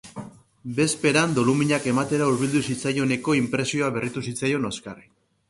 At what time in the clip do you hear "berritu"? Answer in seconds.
4.01-4.27